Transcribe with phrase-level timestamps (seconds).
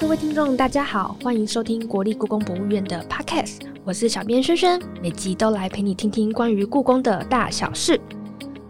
[0.00, 8.00] 各位听众，大家好，欢迎收听国立故宫博物院的 Podcast，我是小编萱萱，每集都来陪你听听关于故宫的大小事。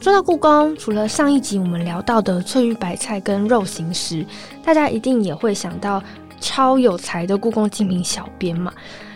[0.01, 4.27] 说到故宫，除了上一集我们聊到的翠玉白菜跟肉形石，
[4.65, 6.03] 大家一定也会想到
[6.41, 8.73] 超有才的故宫精品小编嘛。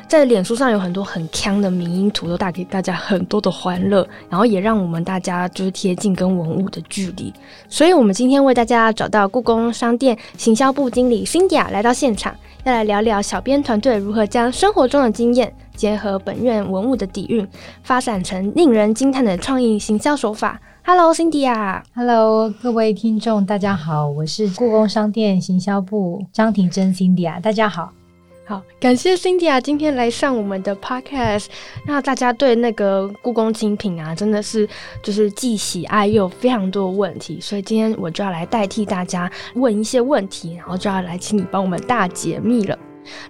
[0.07, 7.33] 在脸书上有很多很强的迷因图，都带给大家很多的欢乐，然后也让我们大家就是贴近跟文物的距离。
[7.69, 17.47] 所以，我们今天为大家找到故宫商店行销部经理 Cindy 来到现场，要来聊聊小编团队如何将生活中的经验结合本院文物的底蕴，
[17.83, 20.61] 发展成令人惊叹的创意行销手法。
[20.87, 27.91] Hello，Cindy 啊，Hello，各位听众，大家好，我是故宫商店行销部张庭珍 Cindy 啊，大家好。
[28.47, 31.47] 好，感谢 Cindy 啊，今天来上我们的 Podcast。
[31.87, 34.69] 那大家对那个故宫精品啊，真的是
[35.03, 42.79] 就是既喜爱又有非常多的问题，所以今天我就要来代替大家问一些问题，然后就要来请你帮我们大解密了。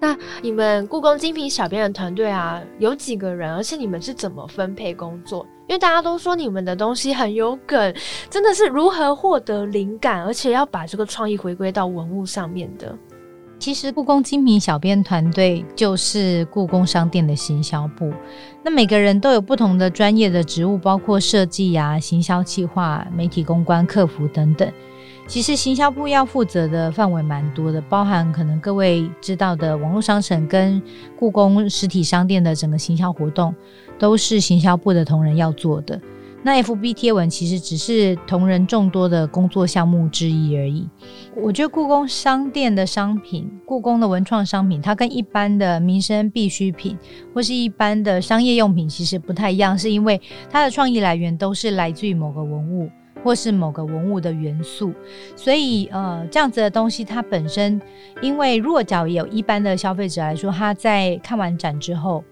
[0.01, 3.55] 那你们故宫精品小编的团队啊，有几个人？
[3.55, 5.47] 而且你们是怎么分配工作？
[5.69, 7.95] 因为大家都说你们的东西很有梗，
[8.29, 12.97] 真的是如何获得灵感，而且要把这个创意回归到文物上面的？
[13.59, 18.13] 其实故宫精品小编团队就是故宫商店的行销部，
[18.63, 24.71] 那每个人都有不同的专业的职务，包括设计啊、行销企划、媒体公关、客服等等。
[25.27, 30.83] 其实行销部要负责的范围蛮多的，包含可能各位知道的网络商城跟
[31.19, 33.55] 故宫实体商店的整个行销活动，
[33.99, 35.99] 都是行销部的同仁要做的。
[36.47, 40.87] 那 FB 贴文其实只是同仁众多的工作项目之一而已。
[41.35, 46.99] 我觉得故宫商店的商品，故宫的文创商品，它跟一般的民生必需品
[47.33, 52.91] 或是一般的商业用品其实不太一样，是因为它的创意来源都是来自于某个文物
[53.23, 54.93] 或是某个文物的元素。
[55.35, 57.81] 所以，呃，这样子的东西它本身，
[58.21, 62.23] 因为弱角有一般的消费者来说，他在看完展之后。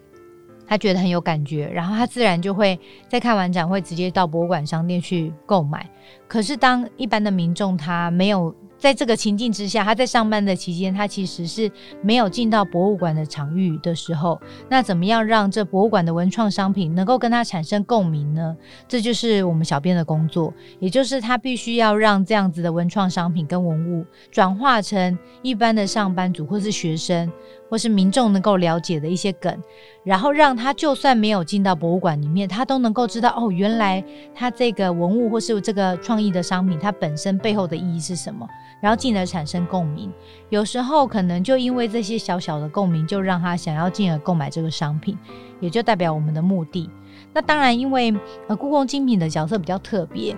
[0.66, 2.78] 他觉得很有感觉，然后他自然就会
[3.08, 5.88] 在看完展会直接到博物馆商店去购买。
[6.26, 8.54] 可是当一般的民众他没有。
[8.78, 11.70] 在这个情境之下，他在上班的期间，他其实是
[12.02, 18.56] 没有进到博物馆的场域的时候，那怎么样让这博物馆的文创商品能够跟他产生共鸣呢？
[18.88, 27.30] 这就是我们小编的工作，也就是他必须要让这样子的文创商品跟文物转化成一般的上班族或是学生
[27.72, 29.58] 或是民众能够了解的一些梗，
[30.04, 38.46] 然后让他就算没有进到博物馆里面，他都能够知道哦，原来他这个文物或是这个创意的商品，它本身背后的意义是什么。
[38.82, 40.12] 然后进而产生共鸣，
[40.50, 45.16] 有时候可能就因为这些小小的共鸣，就让他想要进而购买这个商品，
[45.58, 46.90] 也就代表我们的目的。
[47.32, 48.14] 那当然，因为
[48.48, 50.36] 呃，故宫精品的角色比较特别，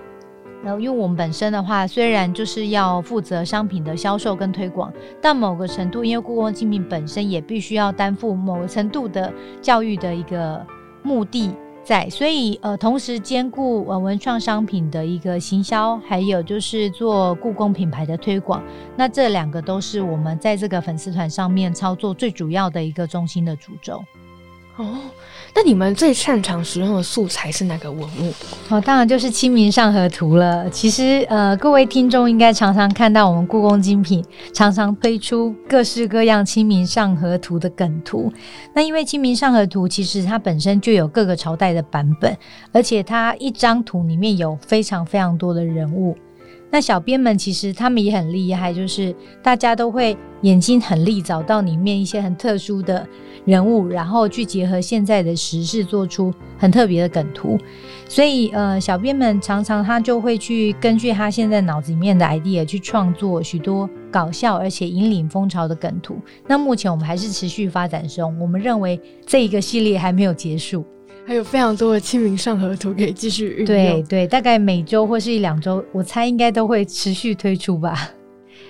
[0.65, 9.31] 然后因为我们本身的话，虽然就是要负责商品的销售跟推广，但某个程度，因为故宫精品本身也必须要担负某个程度的
[9.61, 10.65] 教育的一个
[11.03, 11.51] 目的。
[11.83, 18.59] 在，所以呃，同时兼顾呃文创商品的一个行销，还有就是做故宫品牌的推广，
[18.97, 24.03] 那这两个都是我们在这个粉丝团上面操作最主要的一个中心的主轴。
[24.77, 24.99] 哦，
[25.55, 28.33] 那你们最擅长使用的素材是哪个文物？
[28.67, 30.69] 哦，当然就是《清明上河图》了。
[30.69, 34.21] 其实，呃，各位听众应该常常看到我们故宫精品
[34.53, 38.29] 常常推出各式各样《清明上河图》的梗图。
[38.73, 42.37] 那因为《清明上河图》其实它本身就有各个朝代的版本，
[42.73, 46.17] 而且它一张图里面有非常非常多的人物。
[46.75, 53.07] 那小编们其实他们也很厉害，就是大家都会眼睛很利，找到里面一些很特殊的
[53.45, 57.57] 人物，然后去结合现在的时事，做出很特别的梗图。
[58.09, 66.17] 所以，呃，小编们常常他就会去根据他现在脑子里面的 idea 去创作许多搞笑而且引领风潮的梗图。
[66.45, 70.83] 那目前我们还是持续发展中，我们认为这一个系列还没有结束。
[71.27, 73.65] 还有非常多的清明上河图可以继续运用。
[73.65, 78.11] 对对，大概每周或是一两周，我猜应该都会持续推出吧。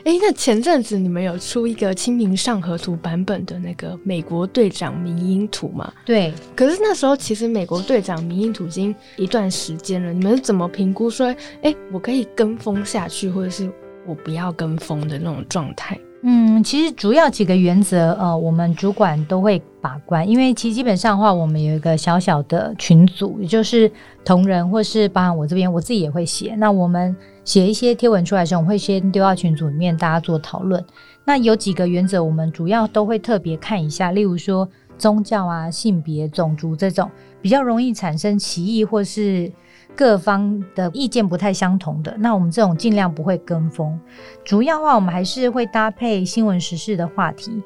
[0.05, 5.91] 哎，那前阵子你们有出一个清明上河图版本的那个美国队长迷因图吗？
[6.05, 6.31] 对。
[6.55, 13.69] 可是那时候其实美国队长迷因图已经一段时间了，你们是怎么评估说，哎，我可以跟风下去，或者是
[14.07, 15.99] 我不要跟风的那种状态？
[16.27, 23.91] 嗯，其实主要几个原则，呃，我们主管都会把关，因为其实基本上的话，我们有一个小小的群组，也就是
[24.23, 26.55] 同仁或是包含我这边，我自己也会写。
[26.55, 30.83] 那我们写一些贴文出来的时候，我会先丢到群组里面，大家做讨论。
[31.25, 34.67] 那有几个原则，我们主要都会特别看一下，例如说
[34.97, 37.07] 宗教啊、性别、种族这种
[37.39, 39.51] 比较容易产生歧义或是
[39.95, 43.99] 各方的意见不太相同的，那我们这种尽量不会跟风。
[44.43, 47.61] 主要的话，我们还是会搭配新闻时事的话题，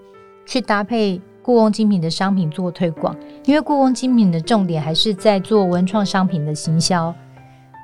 [0.45, 3.15] 去搭配故宫精品的商品做推广。
[3.45, 7.13] 因为故宫精品的重点还是在做文创商品的行销。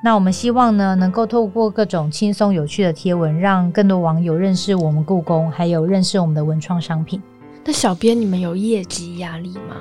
[0.04, 7.20] 那我们希望呢，能够透过各种轻松有趣的贴文，让更多网友认识我们故宫，还有认识我们的文创商品。
[7.64, 9.78] 那小编，你们有业绩压力吗？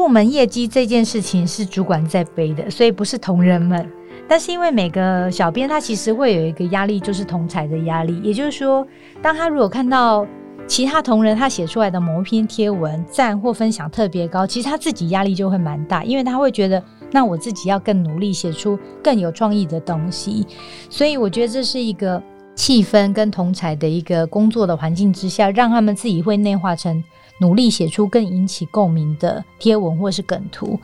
[0.00, 3.86] 部门业绩这件事情是主管在背的，所以不是同仁们。
[4.26, 8.18] 但是因为每个小编他其实会有一个压力，就是同才的压力。
[8.22, 8.86] 也就是说，
[9.20, 10.26] 当他如果看到
[10.66, 16.82] 其他同仁他写出来的某一篇贴文赞或分享特别高，其实他自己压力就会蛮大，因为他会觉得。
[17.12, 20.46] 那我自己要更努力，写出更有创意的东西。
[20.88, 22.22] 所以我觉得这是一个
[22.54, 27.02] 气氛跟同才的一个工作的环境之下，让他们自己会内化成
[27.40, 30.78] 努力写出更引起共鸣的贴文或是梗图。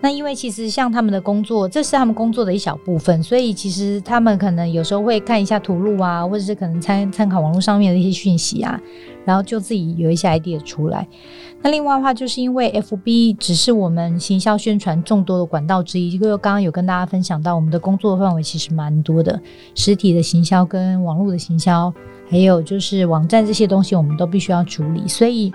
[0.00, 8.80] 那因为其实像他们的工作，这是他们工作的一小部分，所以其实他们可能有时候会看一下图录啊，或者是可能参参考网络上面的一些讯息啊，
[9.28, 11.06] 然后就自己有一些 idea 出来。
[11.60, 19.38] 那另外的话，就是因为 FB 只是我们行销宣传众多的管道之一，因为刚刚有跟大家分享到，我们的工作范围其实蛮多的，
[19.74, 21.92] 实体的行销跟网络的行销，
[22.30, 25.06] 还有就是网站这些东西，我们都必须要处理。
[25.06, 25.52] 所以，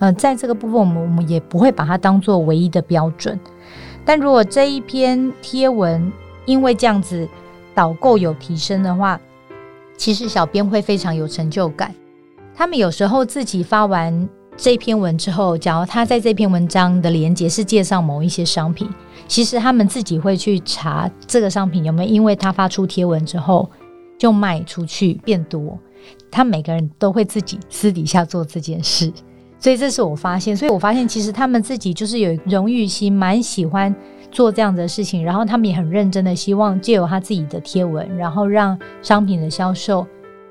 [0.00, 3.38] 呃，在这个部分，我们我们也不会把它当做唯一的标准。
[4.04, 6.10] 但如果这一篇贴文
[6.44, 7.28] 因为这样子
[7.72, 9.20] 导购有提升的话，
[9.96, 11.94] 其实小编会非常有成就感。
[12.54, 14.28] 他们有时候自己发完。
[14.54, 18.86] 这篇文之后，假如他在这篇文章的连接是介绍某一些商品，
[19.26, 23.68] 其实他们自己会去查这个商品有没有因为他发出贴文之后
[24.18, 25.78] 就卖出去变多。
[26.30, 29.10] 他每个人都会自己私底下做这件事，
[29.58, 30.54] 所以这是我发现。
[30.54, 33.92] 所以我发现其实他们自己就是有荣誉心，蛮喜欢
[34.30, 40.06] 做这样的事情，然后他们也很认真的希望借由他自己的贴文，然后让商品的销售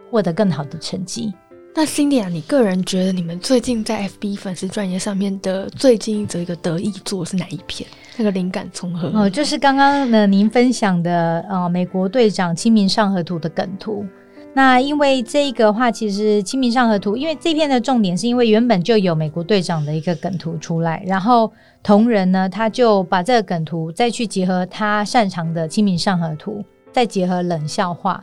[0.10, 1.32] 获得更好的成绩。
[1.74, 7.90] 那 Cindy 啊，你个人觉得你们最近在 FB 粉丝专业上面的最近一则一个得意作是哪一篇？
[8.18, 9.08] 那个灵感从何？
[9.18, 14.06] 哦，就是刚刚呢您分享的呃美国队长清明上河图的梗图。
[14.54, 21.50] 那因为这个话，其实清明上河图，因为这篇的重点是因为原本就有美国队长的一个梗图出来，然后
[21.82, 28.22] 同仁呢他就把这个梗图再去结合他擅长的清明上河图，再结合冷笑话。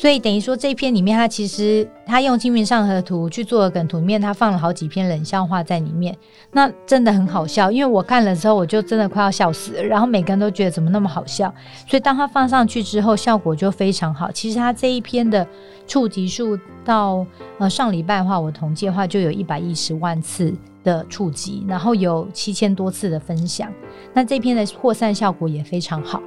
[0.00, 6.16] 所以等于说这一篇里面，他其实他用清明上河图去做梗图里面，他放了好几篇冷笑话在里面，
[6.52, 7.70] 那真的很好笑。
[7.70, 9.82] 因为我看了之后，我就真的快要笑死了。
[9.82, 11.52] 然后每个人都觉得怎么那么好笑，
[11.86, 14.32] 所以当他放上去之后，效果就非常好。
[14.32, 15.46] 其实他这一篇的
[15.86, 17.26] 触及数到
[17.58, 20.50] 呃上礼拜的话，我统计的话就有一百一十万次
[20.82, 23.70] 的触及，然后有七千多次的分享。
[24.14, 26.22] 那这篇的扩散效果也非常好。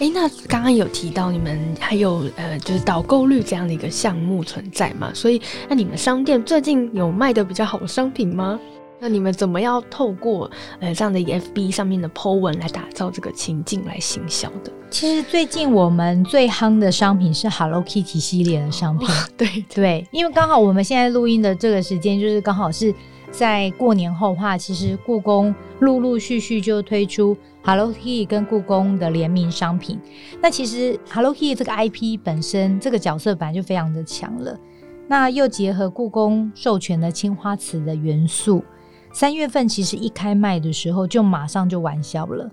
[0.00, 5.10] 哎，那刚刚有提到你们还有呃，就是导购率这样的一个项目存在嘛？
[5.14, 8.58] 所以，那你们商店最近有卖的比较好的商品吗？
[9.00, 14.72] 那你们怎么要透过呃这样的一个 FB 上面的 Po 文来打造这个情境来行销的？
[14.90, 19.08] 其实最近我们最夯的商品是 Hello Kitty 系列的商品。
[19.36, 22.92] 对对，因为刚好我们现在录音的这个时间就是刚好是
[23.30, 27.36] 在过年后话，其实故宫陆陆续续就推出。
[27.62, 30.00] Hello Kitty 跟故宫的联名商品，
[30.40, 34.58] 那其实 Hello Kitty 这个 IP 本身这个角色本来就非常的强了，
[35.06, 38.64] 那又结合故宫授权的青花瓷的元素，
[39.12, 42.50] 三月份其实一开卖的时候就马上就完销了，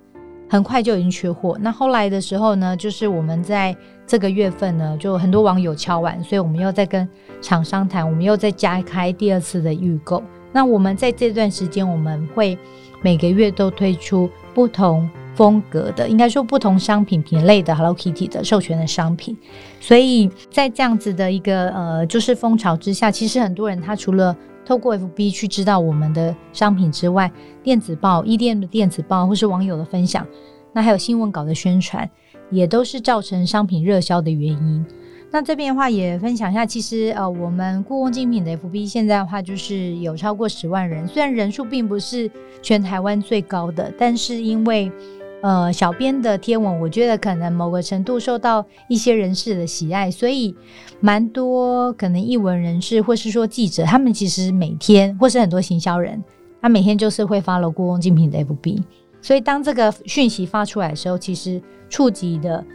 [0.50, 1.58] 很快就已经缺货。
[1.62, 3.74] 那后来的时候呢，就是我们在
[4.06, 7.08] 这个月份呢，就很多网友敲完，所以我们又在跟
[7.42, 10.22] 厂商谈，我们又再加开第二次的预购。
[10.56, 12.58] 那我们在这段时间，我们会
[13.02, 14.30] 每个月都推出。
[14.54, 19.38] 不同风格的，应该说不同商品品类的 Hello Kitty 的授权的商品，
[19.82, 24.34] 所以在这样子的一个呃，就是风潮之下，其实很多人他除了
[24.66, 27.30] 透过 FB 去知道我们的商品之外，
[27.62, 30.26] 电子报、一店的电子报或是网友的分享，
[30.72, 32.10] 那还有新闻稿的宣传，
[32.50, 34.86] 也都是造成商品热销的原因。
[35.36, 44.90] 那这边的话也分享一下，其实呃，我们故宫精品的 FB 现在的话就是有超过十万人，虽然人数并不是全台湾最高的，但是因为
[45.42, 50.56] 呃小编的贴文，我觉得可能某个程度受到一些人士的喜爱，所以
[51.02, 56.24] 蛮多可能译文人士或是说记者，他们其实每天或是很多行销人，
[56.62, 58.82] 他每天就是会发了故宫精品的 FB，
[59.22, 62.66] 所以当这个讯息发出来的时候，其实触及的。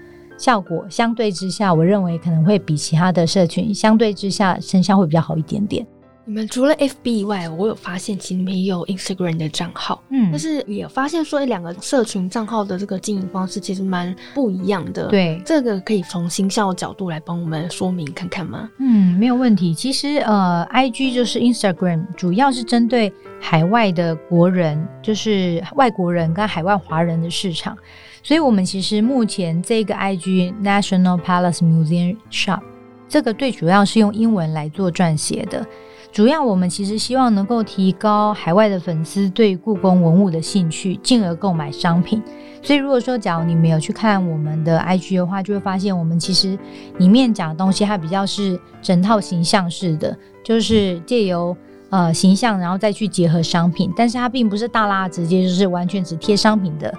[0.41, 5.87] 效果相对之下，我认为可能会比其他的社群相对之下成效会比较好一点点。
[6.25, 18.71] 你们除了 FB 以外，我有发现其实你们也有 Instagram 的账号，嗯但，是也发现说两个社群账号的这个经营方式其实蛮不一样的。，对，这个可以从行销角度来帮我们说明看看吗？
[18.79, 19.75] 嗯，没有问题。
[19.75, 27.77] 其实呃，IG 就是 Instagram，主要是针对海外的国人，就是外国人跟海外华人的市场。
[28.23, 32.61] 所以，我们其实目前这个 IG National Palace Museum Shop，
[33.09, 35.67] 这个最主要是用英文来做撰写的。
[36.13, 42.21] 主要我们其实希望能够提高海外的粉丝对故宫文物的兴趣，进而购买商品。
[42.63, 46.59] 所以，如果说假如你没有去看我们的 IG 的话，就会发现我们其实
[46.99, 51.57] 里面讲的东西，它比较是整套形象式的，就是借由
[51.91, 56.93] 呃形象，然后再去结合商品，但是它并不是大拉直接就是完全只贴商品的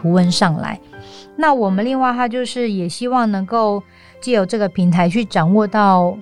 [0.00, 0.80] 图文上来。
[1.36, 3.82] 那我们另外，它就是也希望能够
[4.20, 6.16] 借由这个平台去掌握到，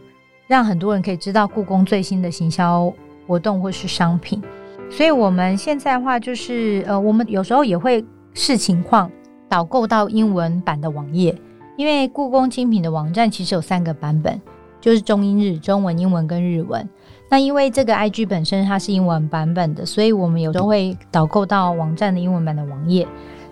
[0.47, 2.93] 让很多人可以知道故宫最新的行销
[3.27, 4.43] 活动或是商品。
[4.91, 9.11] 所以我们现在的话，就是呃，我们有时候也会视情况
[9.49, 11.35] 导购到英文版的网页，
[11.77, 14.41] 因为故宫精品的网站其实有三个版本，
[14.81, 16.89] 就是中英日、中文、英文跟日文。
[17.31, 23.07] 那因为这个 IG 本身它是英文版本的，所以我们有时候会导购到网站的英文版的网页。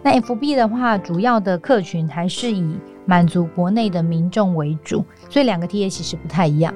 [0.07, 2.65] 那 FB 的话，主要的客群还是以
[3.07, 6.73] 满足国内的民众为主，所以两个 TA 其实不太一样。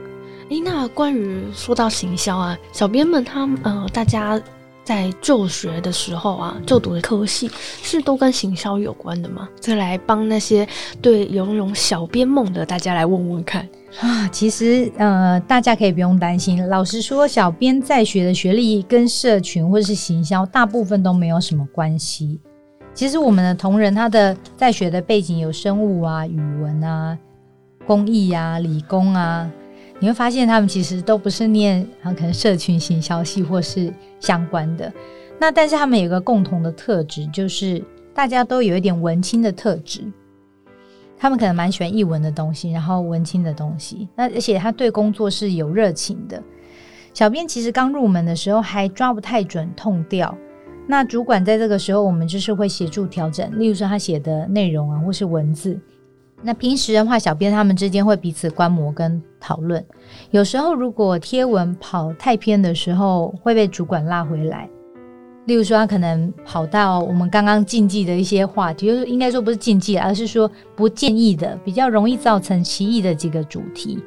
[0.48, 4.42] 诶，那关于说到行销啊，小编们他们呃，大家
[4.82, 9.48] 在就学的时候啊，就读的科系是都跟行销有关的吗？
[9.60, 10.66] 再来帮那些
[11.00, 13.62] 对游泳小编梦的大家来问问看。
[14.00, 16.68] 啊，其实呃，大家可以不用担心。
[16.68, 22.40] 老实说，小编在学的学历跟社群或者是行销，大部分都没有什么关系。
[23.00, 27.16] 其实我们的同仁他的在学的背景有生物啊、语文啊、
[27.86, 29.50] 工艺啊、理工啊，
[30.00, 33.90] 你会发现他们其实都不是念啊，可能社群行销系或是
[34.20, 34.92] 相关的。
[35.38, 40.02] 那但是他们有个共同的特质，就是大家都有一点文青的特质。
[41.16, 44.10] 他们可能蛮喜欢译文的东西，然后文青的东西。
[44.14, 46.42] 那而且他对工作是有热情的。
[47.14, 50.36] 小编其实刚入门的时候还抓不太准痛调，
[50.90, 55.78] 那主管在这个时候，我们就是会协助调整，例如说他写的内容啊，或是文字。
[56.42, 59.84] 那平时的话，小编他们之间会彼此观摩跟讨论。
[60.32, 64.68] 有时候如果贴文跑太偏的时候，会被主管拉回来。
[65.44, 74.02] 例如说，他可能跑到我们刚刚禁忌的一些话题，就是应该说不是禁忌，而是说不建议的，比较容易造成歧义的几个主题。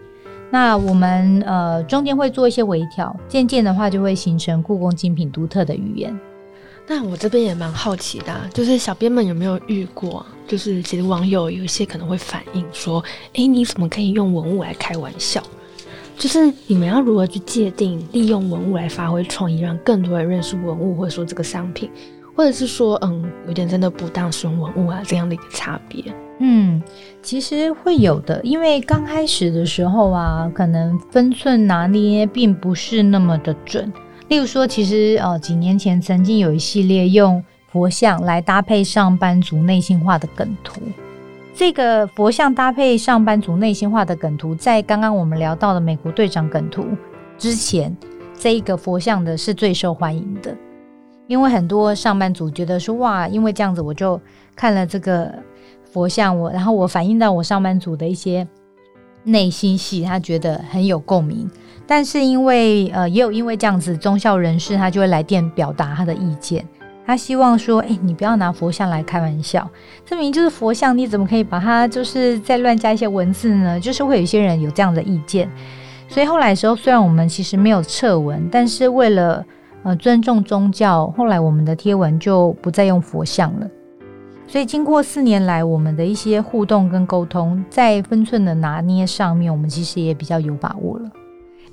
[0.51, 6.13] 那我们呃中间会做一些微调，渐渐的话就会形成故宫精品独特的语言。
[6.87, 10.25] 那我这边也蛮好奇的、就是小编们有没有遇过？
[10.45, 15.41] 就是其实网友有一些可能会反映说，诶，你怎么可以用文物来开玩笑？
[16.17, 21.89] 就是你们要如何去界定利用文物来发挥创意，让更多人认识文物，或者说这个商品，
[22.35, 26.03] 或者是说，嗯，有点真的不当使用文物啊这样的一个差别？
[26.39, 26.83] 嗯，
[27.21, 33.91] 其实会有的，因为刚开始的时候啊，可能分寸拿捏并不是那么的准。
[34.33, 40.81] 例如说，其实呃几年前曾经有一系列用佛像来搭配上班族内心化的梗图。
[41.53, 46.83] 这个佛像搭配上班族内心化的梗图，在刚刚我们聊到的美国队长梗图
[47.37, 47.95] 之前，
[48.35, 50.57] 这一个佛像的是最受欢迎的，
[51.27, 54.19] 因为很多上班族觉得说哇，因为这样子我就
[54.55, 55.31] 看了这个
[55.91, 58.47] 佛像，我然后我反映到我上班族的一些
[59.25, 61.47] 内心戏，他觉得很有共鸣。
[61.85, 66.65] 但是因为呃，也有因为这样子，宗教人士他就会来电表达他的意见。
[67.05, 69.69] 他希望说，哎、你不要拿佛像来开玩笑，
[70.05, 73.77] 这明明就是佛像，你怎么可以把它就是再乱加一些文字呢？
[73.77, 75.49] 就是会有一些人有这样的意见。
[76.07, 79.45] 所以后来的时候，虽然我们其实没有撤文，但是为了
[79.83, 83.67] 呃尊重宗教，后来我们的贴文就不再用佛像了。
[84.47, 91.09] 所以经过四年来，我们的一些互动跟沟通，在分寸的拿捏上面，我们其实也比较有把握了。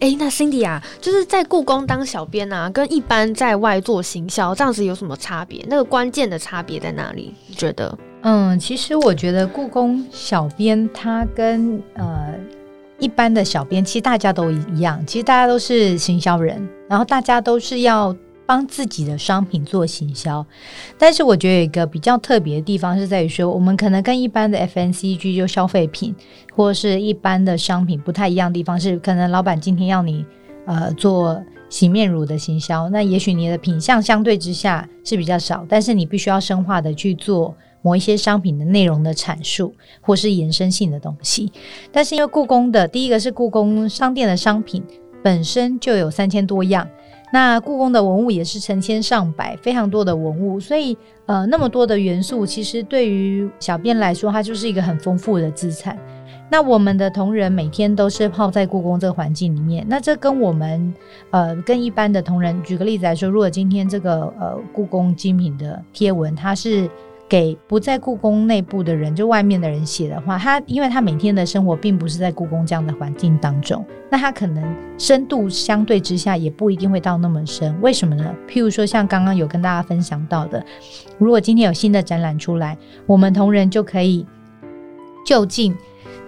[0.01, 5.65] 诶，那 Cindy 啊，就是在故宫当小编啊，跟一般在外做行销这样子有什么差别？
[5.69, 7.35] 那个关键的差别在哪里？
[7.47, 7.97] 你觉得？
[8.23, 12.35] 嗯，其实我觉得故宫小编他跟呃
[12.99, 18.15] 一般的小编，其实大家都一样，其实大家都是行销人，然后大家都是要
[18.51, 20.45] 帮自己的商品做行销。
[20.99, 26.13] 但是我觉得有一个比较特别的地方是在于说，我们可能跟一般的 FNCG 就消费品
[26.53, 30.27] 或是一般的商品不太一样的地方是，可能老板今天要你
[30.67, 41.53] 呃做洗面乳的行销，那也许你的品相相对之下是比较少，但是你必须要深化的去做某一些商品的内容的阐述，或是延伸性的东西。
[41.93, 44.83] 但是因为故宫的第一个是故宫商店的商品
[45.23, 46.85] 本身就有三千多样。
[47.33, 50.97] 那故宫的文物也是成千上百，非常多的文物，所以
[51.27, 55.99] 呃，那么多的元素，其实对于小编来说，它就是一个很丰富的资产。
[56.51, 60.93] 那我们的同仁每天都是泡在故宫这个环境里面，那这跟我们
[61.31, 66.91] 呃跟一般的同仁，举个例子来说，如果今天这个呃故宫精品的贴文，它是。
[67.31, 77.73] 给不在故宫内部的人，就外面的人写的话，他因为他每天的生活并不是在故宫这样的环境当中，那他可能深度相对之下也不一定会到那么深。
[77.81, 78.35] 为什么呢？
[78.49, 80.61] 譬如说像刚刚有跟大家分享到的，
[81.19, 84.27] 如果今天有新的展览出来，我们同仁就可以
[85.25, 85.73] 就近，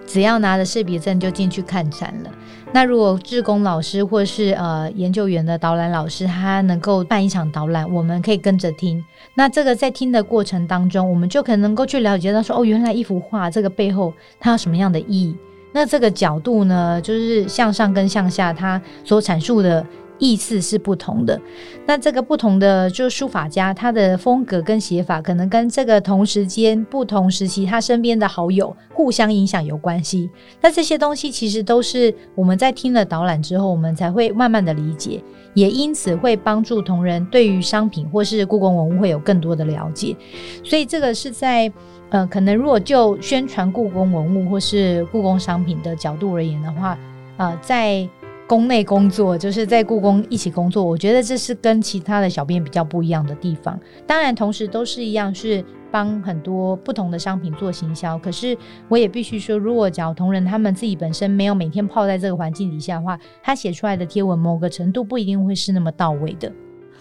[0.05, 2.29] 只要拿着识别证就进去看展了。
[2.71, 9.03] 那如果志工老师或是呃研究员的导览老师，他能够办一场导览，我们可以跟着听。
[9.35, 15.35] 那这个在听的过程当中，我们就可能能够去了解到说，哦，原来一幅画这个背后它有什么样的意义。
[15.71, 19.85] 那这个角度呢，就是向上跟向下，它所阐述的。
[20.23, 21.37] 意思是不同的，
[21.85, 30.29] 那这个不同的就书法家他的风格跟写法，可能跟这个同时间不同时期他身边的好友互相影响有关系。
[30.61, 35.21] 那这些东西其实都是我们在听了导览之后，我们才会慢慢的理解，
[35.53, 40.15] 也因此会帮助同仁对于商品或是故宫文物会有更多的了解。
[40.63, 41.69] 所以这个是在
[42.11, 46.97] 呃，可能如果就宣传故宫文物或是故宫商品的角度而言的话，
[47.35, 48.07] 呃，在
[48.53, 53.79] 宫内工作就是在故宫一起工作，我觉得这是跟其他的小编比较不一样的地方。
[54.05, 58.15] 当然，同时都是一样是帮很多不同的商品做行销。
[58.19, 58.55] 可是
[58.89, 66.51] 我也必须说，如果讲同仁他们自己本身没有每天泡在这个环境底下的话，他写出来的贴文某个程度不一定会是那么到位的。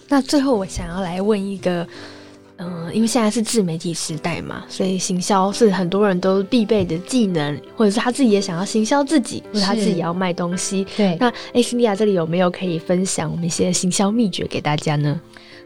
[0.08, 1.86] 那最后我想要来问一个。
[2.58, 10.86] 嗯，因为现在是自媒体时代嘛，所以行销是很多人都必备的技能，或者是他自己也想要行销自己，或者他自己也要卖东西。
[10.96, 15.20] 对，那艾辛利亚这里有没有可以分享我们一些行销秘诀给大家呢？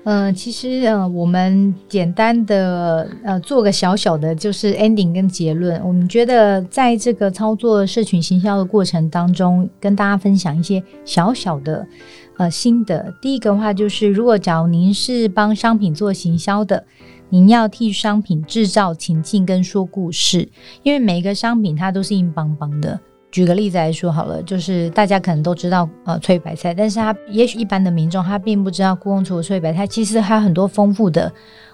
[0.04, 5.80] 嗯，其实呃，我们简单的呃做个小小的，就是 ending 跟结论。
[5.84, 11.84] 我们觉得在这个操作社群行销的过程当中，跟大家分享一些小小的。
[12.38, 16.84] 呃，新的第一个话就是，如果假如您是帮商品做行销的，
[17.30, 20.48] 您要替商品制造情境跟说故事，
[20.82, 23.00] 因为每一个商品它都是硬邦邦的。
[23.32, 31.30] 举个例子来说好了，就是大家可能都知道呃翠白菜，但是它也许一般的民众他并不知道故宫除了翠白菜，其实还有很多丰富的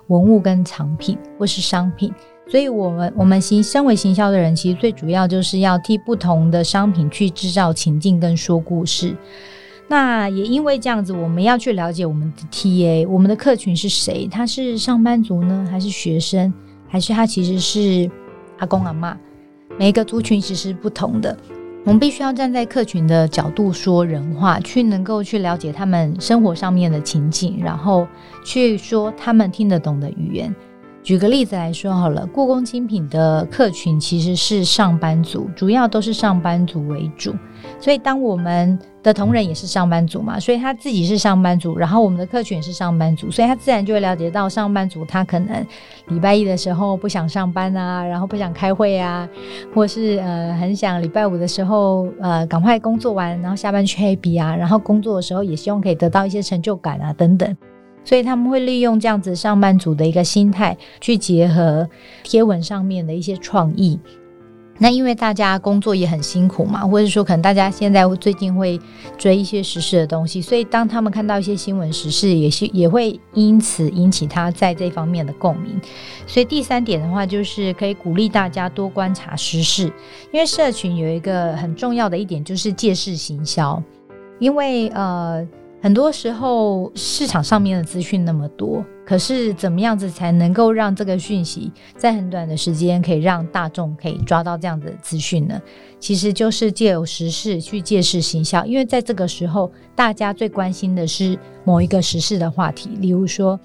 [0.07, 2.13] 文物跟藏品或是商品。
[2.49, 9.17] 所以，我们我们行身为行销的人，其实最主要就是要替不同的商品去制造情境跟说故事。
[9.93, 14.27] 那也因为这样子，我们要去了解我们的 TA，我们的客群是谁？
[14.27, 16.51] 他是上班族呢，还是学生，
[16.89, 18.11] 还是他其实是
[18.57, 19.15] 阿公阿妈？
[19.79, 21.37] 每一个族群其实是不同的，
[21.85, 28.09] 我们必须要站在客群的角度说人话，去能够去了解他们生活上面的情景，然后
[28.43, 30.57] 去说他们听得懂的语言。
[31.03, 37.35] 举个例子来说好了，故宫精品的客群其实是上班族，主要都是上班族为主。
[37.79, 45.67] 所以当我们的同仁也是上班族嘛，所以他自己是上班族，然后我们的客群也是上班族，所以他自然就会了解到上班族他可能
[46.09, 49.29] 礼拜一的时候不想上班啊，然后不想开会啊，
[49.75, 57.57] 或是呃很想礼拜五的时候呃赶快工作完，然后下班去 happy 啊，然后工作的时候也希望可以得到一些成就感啊等等。
[58.05, 61.89] 所以他们会利用这样子上班族的一个心态，去结合
[62.25, 63.97] 贴文上面的一些创意。
[64.79, 68.81] 那因为大家工作也很辛苦嘛，或者说可能大家现在最近会
[69.17, 75.81] 追一些时事的东西，所以当他们看到一些新闻时事，也是也会因此引起他在这方面的共鸣。
[76.27, 79.85] 所以第三点的话，就是可以鼓励大家多观察时事，
[80.33, 83.83] 因为社群有一个很重要的一点就是借势行销，
[84.39, 85.47] 因为呃。
[85.83, 95.61] 很多时候市场上面的资讯那么多，可是怎么样子才能够让这个讯息在很短的时间可以让大众可以抓到这样的资讯呢？
[95.99, 103.59] 其实就是借由时事去借势行销，因为在这个时候大家最关心的是某一个时事的话题，例如说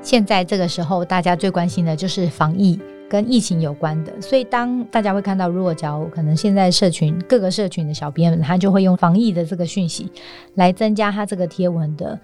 [0.00, 2.78] 现在这个时候大家最关心的就是防疫。
[3.08, 10.10] 跟疫情有关的，所以当大家会看到，如果假如可能现在社群各个社群的小编们，他就会用防疫的这个讯息
[10.54, 12.18] 来增加他这个贴文的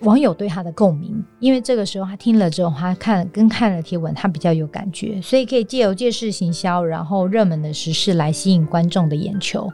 [0.00, 9.70] 网友对他的共鸣，因为这个时候他听了之后，他看跟看了贴文，他比较有感觉，所以可以借由借势行销，然后热门的时事来吸引观众的眼球。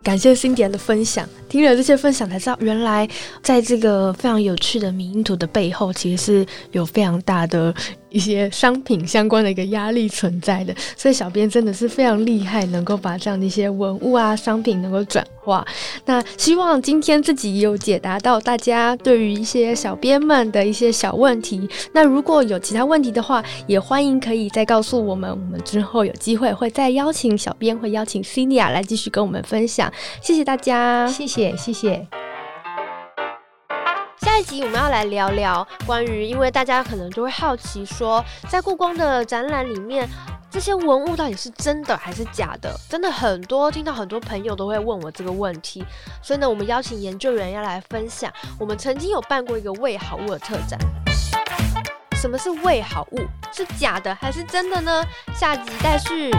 [0.00, 3.06] 感谢辛迪的分享，听了这些分享才知道，原来
[3.42, 7.74] 在这个非常有趣的迷因图的背后，其实是有非常大的
[8.10, 15.66] 一些商品相关的一个压力存在的，所以小编真的是非常厉害，能够把这样的一些文物啊、商品能够转化。
[16.04, 21.68] 那希望今天自己有解答到大家对于一些小编们的一些小问题。
[21.92, 29.92] 那如果有其他问题的话，也欢迎可以再告诉我们，我们之后有机会会再邀请小编，会邀请 c i n d a 来继续跟我们分享。
[30.22, 32.27] 谢谢大家，谢谢谢谢。
[34.38, 40.08] 下一集我们要来聊聊关于，因为大家可能就会好奇说，在故宫的展览里面，
[40.48, 42.72] 这些文物到底是真的还是假的？
[42.88, 45.84] 真的很多，听到很多朋友都会问我这个问题，
[46.22, 48.32] 所以呢，我们邀请研究员要来分享。
[48.60, 50.78] 我们曾经有办过一个未好物的特展，
[52.12, 53.18] 什么是未好物？
[53.52, 55.02] 是假的还是真的呢？
[55.34, 56.30] 下集待续。